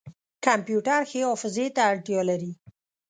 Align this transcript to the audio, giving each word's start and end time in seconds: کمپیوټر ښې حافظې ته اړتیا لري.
کمپیوټر 0.45 1.01
ښې 1.09 1.21
حافظې 1.29 1.67
ته 1.75 1.81
اړتیا 1.91 2.21
لري. 2.29 2.51